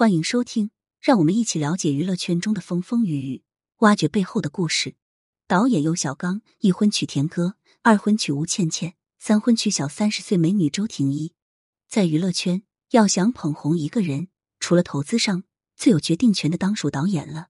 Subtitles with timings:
[0.00, 3.42] 欢迎收听，让我们一起了解娱乐圈中的风风雨雨，
[3.80, 4.94] 挖掘背后的故事。
[5.46, 11.34] 导演尤小刚一婚娶田歌，二婚娶吴倩倩，三婚娶小三十岁美女周婷一。
[11.86, 14.28] 在娱乐圈，要想捧红一个人，
[14.58, 15.44] 除了投资上，
[15.76, 17.48] 最有决定权的当属导演了。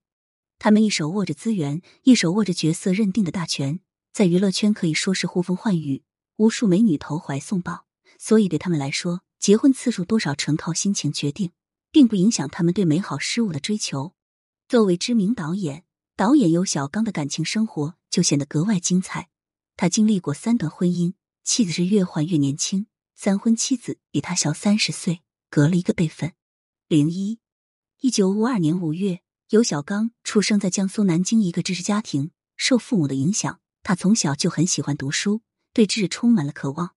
[0.59, 3.79] 他们一手握着资源，一手握着角色认定的大权，
[4.12, 6.03] 在娱乐圈可以说是呼风唤雨，
[6.39, 7.87] 无数美女投怀送抱。
[8.19, 11.53] 所以对他们来说，结婚次数多少纯靠心情决定。
[11.93, 14.14] 并不影响他们对美好事物的追求。
[14.69, 15.84] 作为知名导演，
[16.16, 19.28] 导演尤小刚的感情生活就显得格外精彩。
[19.77, 26.34] 他经历过三段婚姻，妻子是越换越年轻，三婚妻子比他小三十岁，隔了一个辈分。
[26.87, 27.41] 零一，
[28.01, 32.30] 一九五二年五月，尤小刚出生在江苏南京一个知识家庭。
[32.57, 35.41] 受父母的影响，他从小就很喜欢读书，
[35.73, 36.95] 对知识充满了渴望。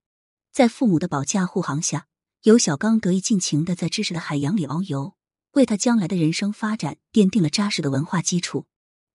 [0.52, 2.06] 在父母的保驾护航下。
[2.44, 5.14] 尤小刚得意尽情的在知识的海洋里遨游，
[5.52, 8.66] 为他将来的人生发展奠定了扎实的文化基础。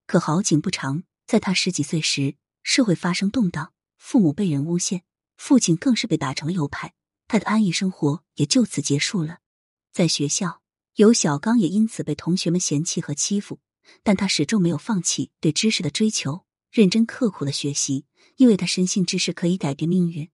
[0.08, 5.04] 可好景不长，在他十几岁时，社会发生动荡，父母被人诬陷，
[5.38, 6.96] 父亲更是被打成了右派，
[7.28, 9.42] 他的安逸生活也就此结束了。
[9.92, 10.64] 在学校，
[10.96, 13.60] 尤小刚也因此被同学们嫌弃和欺负，
[14.02, 18.06] 但他始终没有放弃对知识的追求，认真刻苦的学习，
[18.38, 20.32] 因为他深信知识可以改变命运。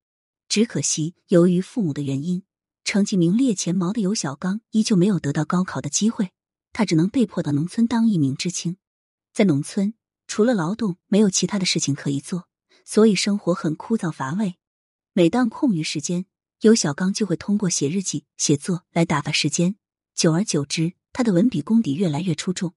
[0.48, 2.44] 只可惜，由于父母的原因。
[2.86, 6.32] 成绩名列前茅的尤小刚依旧没有得到高考的机会，
[6.72, 8.78] 他只能被迫到农村当一名知青。
[9.34, 9.96] 在农村，
[10.28, 12.48] 除了劳动，没有其他的事情可以做，
[12.86, 14.58] 所以生活很枯燥乏味。
[15.14, 16.28] 每当空余时间，
[16.62, 19.78] 尤小刚就会通过写日记、写作来打发时间。
[20.14, 22.76] 久而久之，他的文笔功底越来越出众。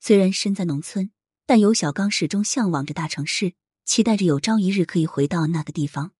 [0.00, 1.12] 虽然身在农村，
[1.46, 6.10] 但尤小刚始终向往着大城市，期待着有朝一日可以回到那个地方。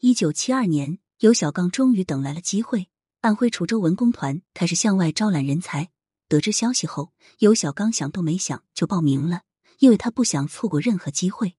[0.00, 0.98] 一九七二年。
[1.24, 2.90] 尤小刚终于等来了机会，
[3.22, 5.88] 安徽滁州文工团开始向外招揽人才。
[6.28, 9.40] 得知消息后，尤小刚想都没想就报名了，
[9.78, 11.56] 因为他不想错过任何机会。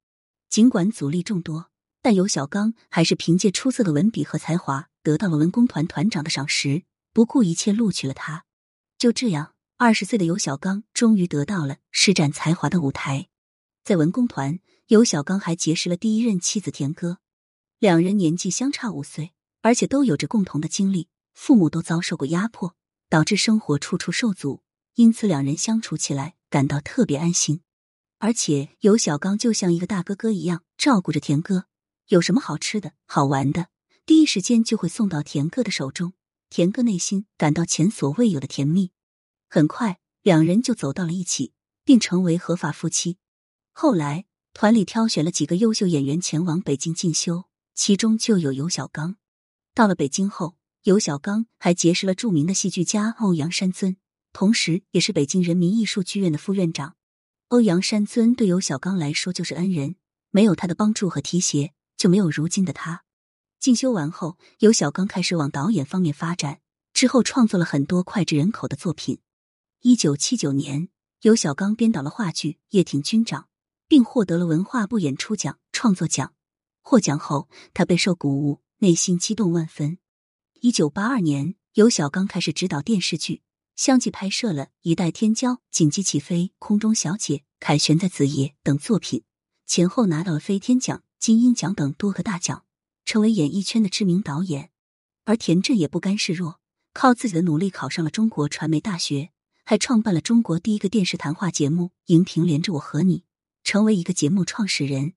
[0.51, 1.71] 尽管阻力众多，
[2.03, 8.45] 但尤小刚还是凭借出色的文笔和才华，得到了文工团团长的赏识，不顾一切录取了他。
[8.99, 13.29] 就这样，二十岁的尤小刚终于得到了施展才华的舞台。
[13.83, 14.59] 在文工团，
[14.89, 17.17] 尤小刚还结识了第一任妻子田歌，
[17.79, 19.31] 两人年纪相差五岁。
[19.65, 22.75] 而且都有着共同的经历，父母都遭受过压迫，
[23.09, 24.61] 导致生活处处受阻，
[24.93, 27.61] 因此两人相处起来感到特别安心。
[28.19, 31.65] 而且尤小刚就像一个大哥哥一样照顾着田哥，
[32.09, 33.69] 有什么好吃的好玩的，
[34.05, 36.13] 第一时间就会送到田哥的手中。
[36.51, 38.91] 田哥内心感到前所未有的甜蜜，
[39.49, 41.53] 很快两人就走到了一起，
[41.83, 43.17] 并成为合法夫妻。
[43.71, 49.15] 后来团里挑选了几个优秀演员前往北京进修，其中就有尤小刚。
[49.75, 53.97] 到了北京后，尤小刚还结识了著名的戏剧家欧阳山尊，
[54.31, 56.95] 同时也是北京人民艺术剧院的副院长。
[57.49, 59.97] 欧阳山尊对尤小刚来说就是恩人，
[60.31, 63.03] 没有他的帮助和提携，就没有如今的他。
[63.59, 66.61] 进修完后，尤小刚开始往导演方面发展，
[66.93, 69.19] 之后创作了很多脍炙人口的作品。
[69.81, 70.87] 一九七九年，
[71.23, 73.41] 尤小刚编导了话剧《叶挺军长》，
[73.89, 76.33] 并获得了文化部演出奖、创作奖。
[76.81, 78.61] 获奖后，他备受鼓舞。
[78.79, 79.99] 内心激动万分。
[80.59, 83.41] 一九八二年，由小刚开始执导电视剧，
[83.77, 89.23] 相继拍摄了《一代天骄》《紧急起飞》《空中小姐》《凯旋在子夜》等作品，
[89.65, 92.65] 前后拿到了飞天奖、金鹰奖等多个大奖，
[93.05, 94.71] 成为演艺圈的知名导演。
[95.23, 96.59] 而田震也不甘示弱，
[96.91, 99.29] 靠自己的努力考上了中国传媒大学，
[99.63, 103.19] 还创办了中国第一个电视谈话节目《荧屏连着我和你》，
[103.63, 105.13] 成为一个节目创始人。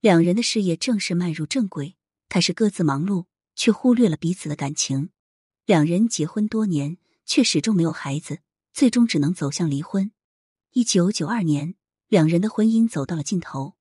[0.00, 1.96] 两人的事业正式迈入正轨。
[2.28, 5.10] 开始各自忙碌，却忽略了彼此的感情。
[5.64, 8.40] 两人结婚多年，却始终没有孩子，
[8.72, 10.12] 最终只能走向离婚。
[10.72, 11.74] 一九九二年，
[12.08, 13.76] 两人的婚姻走到了尽头。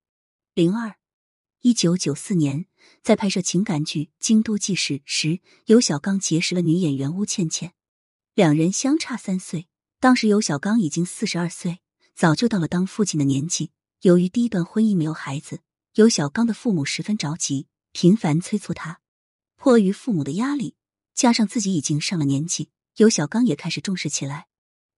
[0.54, 0.96] 零二，
[1.62, 2.68] 一九九四年，
[3.04, 7.74] 在拍摄情感剧《京都纪事》时，尤小刚结识了女演员巫倩倩。
[8.34, 9.68] 两人相差三岁，
[10.00, 11.80] 当时尤小刚已经四十二岁，
[12.16, 13.72] 早就到了当父亲的年纪。
[14.02, 15.62] 由于第一段婚姻没有孩子，
[15.96, 17.68] 尤小刚的父母十分着急。
[17.98, 19.00] 频繁催促他，
[19.56, 20.76] 迫于父母的压力，
[21.14, 24.48] 加上自己已经上了年纪，尤小刚也开始重视起来。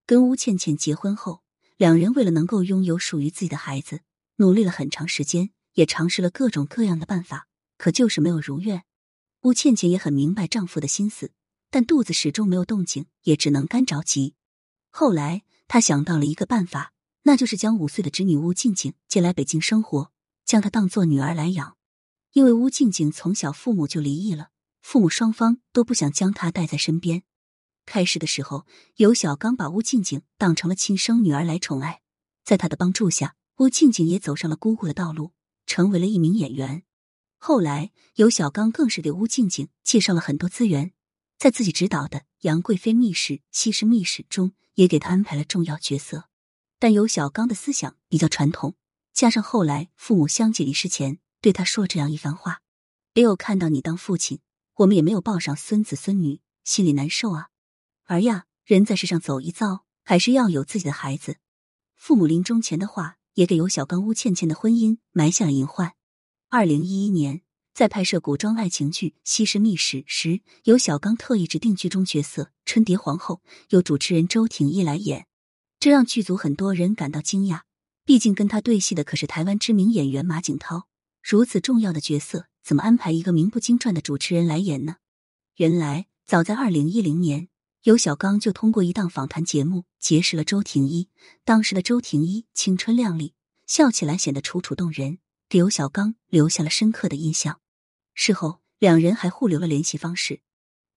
[0.08, 1.44] 跟吴倩倩结婚后，
[1.76, 4.02] 两人为了能够拥有属于自己的孩子，
[4.38, 7.48] 努力了很长时间，也尝试了各种各样的办法，
[7.78, 8.84] 可就是没有如愿。
[9.44, 11.32] 吴倩倩也很明白丈夫的心思，
[11.70, 14.34] 但肚子始终没有动静，也只能干着急。
[14.90, 20.12] 后来，她想到了一个办法，那就是将五岁的侄女吴静静接来北京生活，
[20.44, 21.77] 将她当做女儿来养。
[22.34, 24.50] 因为乌静静从小父母就离异了，
[24.82, 27.24] 父母双方都不想将她带在身边。
[27.86, 28.66] 开始的时候，
[28.98, 32.02] 尤小刚把乌静静当成了亲生女儿来宠爱，
[32.44, 35.32] 在他的帮助下，乌静静也走上了姑姑的道路，
[35.66, 36.84] 成为了一名演员。
[37.38, 40.92] 后来，尤小刚更是给乌静静介绍了很多资源，
[41.38, 46.26] 在自己指导的《杨贵妃秘史》《西施秘史》中，也给她安排了重要角色。
[46.80, 48.76] 但尤小刚的思想比较传统，
[49.14, 52.62] 加上后来父母相继离世前对他说这样一番话
[53.13, 54.39] ：“没有看到你当父亲，
[54.75, 57.50] 我们也没有抱上孙子孙女，心里难受啊。
[58.06, 61.38] 儿呀，人在世上走一遭，还是要有自己的孩子。”
[61.95, 65.94] 父母临终前的话，也给尤小刚、乌倩倩的婚姻埋下了隐患。
[66.50, 67.42] 二零一一年，
[67.74, 75.28] 在拍摄古装爱情剧《西施秘史》时，尤小刚特意指定剧中角色春蝶皇后由主持人周婷一来演，
[75.80, 77.62] 这让剧组很多人感到惊讶。
[78.06, 80.88] 毕竟跟他对戏的可是台湾知名演员马景涛，
[81.30, 84.96] 如此重要的角色，怎么安排一个名不经传的主持人来演呢？
[85.58, 87.50] 原来，早在二零一零年，
[87.84, 91.10] 尤小刚就通过一档访谈节目结识了周婷一。
[91.44, 93.34] 当时的周婷一青春靓丽，
[93.66, 95.20] 笑起来显得楚楚动人。
[95.50, 97.60] 给尤小刚留下了深刻的印象。
[98.14, 100.40] 事后，两人还互留了联系方式。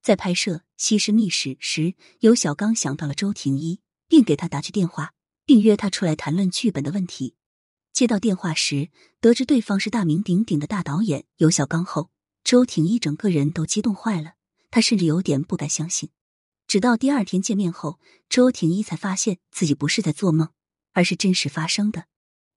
[0.01, 5.13] 在拍摄《西施秘史》时，尤小刚想到了周婷一，并给他打去电话，
[5.45, 7.35] 并约他出来谈论剧本的问题。
[8.01, 8.89] 接到电话时，
[9.21, 12.09] 得知对方是大名鼎鼎的大导演尤小刚后，
[12.43, 14.37] 周婷一整个人都激动坏了，
[14.71, 16.09] 他甚至有点不敢相信。
[16.67, 18.01] 直到第二天见面后，
[18.31, 20.49] 周婷一才发现自己不是在做梦，
[20.95, 22.07] 而是真实发生的。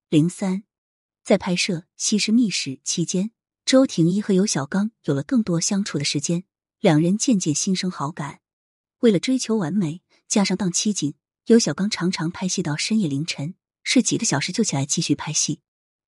[0.07, 0.63] 零三。
[1.25, 3.31] 在拍摄《西施秘史》期间，
[3.65, 6.45] 周婷一和尤小刚有了更多相处的时间，
[6.79, 8.39] 两人渐渐心生好感。
[8.99, 11.15] 为了追求完美，加上档期紧，
[11.47, 15.59] 尤小刚常常拍戏到深夜凌晨，睡几个小时就起来继续拍戏，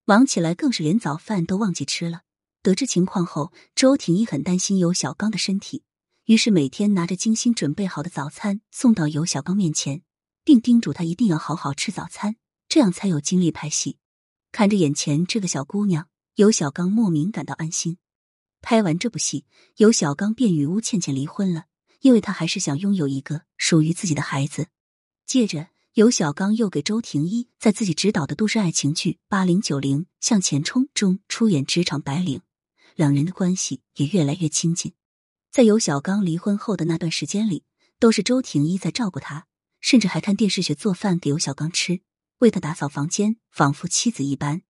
[0.05, 2.21] 忙起来更是连早饭都忘记吃了。
[2.61, 5.83] 得知情况后，周婷一很担心尤小刚的身体，
[6.25, 10.01] 于是每天拿着精心准备好的早餐送到尤小刚面前，
[10.43, 12.37] 并叮嘱他一定要好好吃早餐，
[12.67, 13.97] 这样才有精力拍戏。
[14.51, 17.97] 看着眼前这个小姑娘，尤小刚莫名感到安心。
[18.61, 19.45] 拍完这部戏，
[19.75, 21.65] 尤小刚便与吴倩倩离婚了，
[21.99, 24.69] 因为他还是想拥有一个属于自己的孩子。
[25.27, 32.41] 接着，尤小刚又给周婷一在自己执导的都市爱情剧《八零九零向前冲》中出演职场白领，
[32.95, 34.91] 两人的关系也越来越亲近。
[35.53, 37.63] 在尤小刚离婚后的那段时间里，
[37.97, 39.47] 都是周婷一在照顾他，
[39.79, 42.01] 甚至还看电视学做饭给尤小刚吃。
[42.39, 44.63] 为他打扫房间，仿佛妻子一般。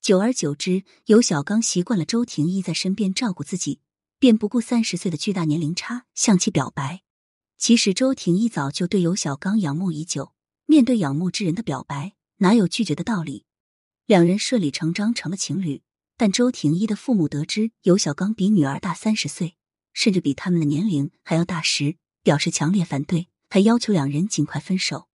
[0.00, 3.80] 久而久之，尤小刚习惯了周婷一在身边照顾自己，
[4.18, 7.02] 便不顾三十岁的巨大年龄差向其表白。
[7.58, 10.32] 其实周婷一早就对尤小刚仰慕已久，
[10.70, 13.44] 面对仰慕之人的表白，哪有拒绝的道理？
[14.06, 15.82] 两人顺理成章成了情侣。
[16.16, 19.56] 但周婷一的父母得知尤小刚比女儿大三十岁，
[19.92, 25.08] 甚至比他们的年龄还要大时，表示强烈反对，还要求两人尽快分手。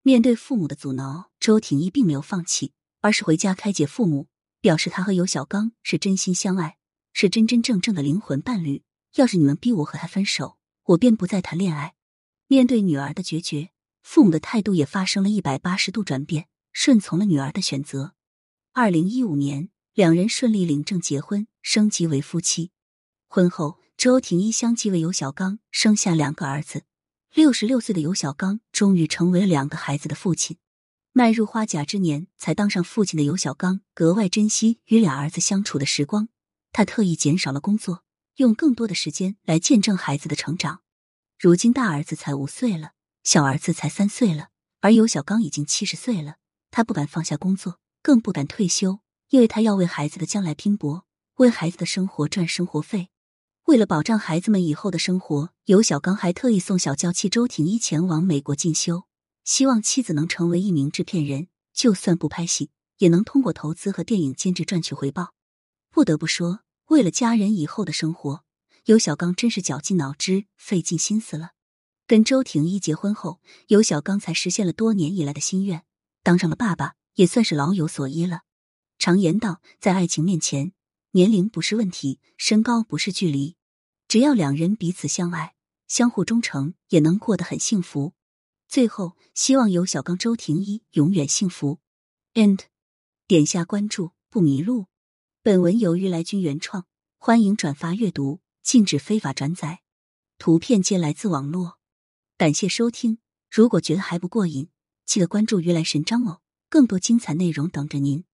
[0.00, 2.72] 面对父母的阻挠，周婷一并没有放弃，
[3.02, 4.28] 而是回家开解父母，
[4.62, 6.78] 表示他和尤小刚是真心相爱，
[7.12, 8.82] 是真真正正的灵魂伴侣。
[9.16, 11.96] 要是你们逼我和他分手，我便不再谈恋爱。
[12.46, 18.14] 面对女儿的决绝，父母的态度也发生了一百八十度转变，顺从了女儿的选择。
[18.72, 22.72] 二零一五年，两人顺利领证结婚，升级为夫妻。
[23.28, 26.84] 婚后，周婷一相继为尤小刚生下两个儿子。
[27.34, 30.58] 六十六岁的尤小刚终于成为了两个孩子的父亲。
[31.12, 36.28] 迈入花甲之年才当上父亲的尤小刚格外珍惜与俩儿子相处的时光，
[36.72, 38.02] 他特意减少了工作，
[38.36, 40.80] 用更多的时间来见证孩子的成长。
[41.38, 44.48] 如今大儿子才五岁了，小儿子才三岁了，
[44.80, 46.36] 而尤小刚已经七十岁了。
[46.70, 51.04] 他不敢放下工作，更不敢退休，因为他要为孩子的将来拼搏，
[51.36, 53.10] 为孩子的生活赚生活费。
[53.66, 59.04] 为了保障孩子们以后的生活，尤小刚还特意送小娇妻周婷一前往美国进修，
[59.44, 65.32] 希望妻子能成为一名制片人，就算不拍戏，也能通过投资和电影监制赚取回报。
[65.90, 68.42] 不得不说，为了家人以后的生活，
[68.86, 71.50] 尤小刚真是绞尽脑汁、费尽心思了。
[72.12, 75.82] 跟周婷一结婚后，尤小刚才实现了多年以来的心愿，
[76.22, 78.42] 当上了爸爸，也算是老有所依了。
[78.98, 80.74] 常言道，在爱情面前。
[81.12, 83.56] 年龄不是问题，身高不是距离，
[84.08, 85.54] 只要两人彼此相爱、
[85.88, 88.12] 相互忠诚，也能过得很幸福。
[88.68, 91.80] 最后，希望尤小刚、周婷一永远幸福。
[92.34, 92.58] And，
[93.26, 94.84] 点下关注不迷路。
[95.42, 96.84] 本文由于来君原创，
[97.16, 99.80] 欢迎转发阅读，禁止非法转载。
[100.36, 101.78] 图片皆来自网络。
[102.42, 103.18] 感谢收听。
[103.48, 104.68] 如果觉得还不过瘾，
[105.06, 108.24] 记得关注鱼来神章哦，更多精彩内容等着您。